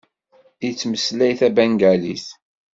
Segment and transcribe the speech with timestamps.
[0.65, 2.25] Yettmeslay tabengalit.